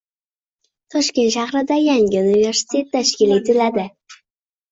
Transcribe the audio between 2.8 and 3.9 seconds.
tashkil etiladi